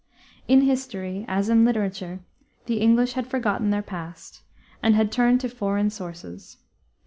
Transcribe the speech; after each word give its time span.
In 0.47 0.61
history 0.61 1.25
as 1.27 1.47
in 1.47 1.63
literature 1.63 2.21
the 2.65 2.79
English 2.81 3.13
had 3.13 3.27
forgotten 3.27 3.69
their 3.69 3.83
past, 3.83 4.41
and 4.81 4.95
had 4.95 5.11
turned 5.11 5.39
to 5.41 5.47
foreign 5.47 5.91
sources. 5.91 6.57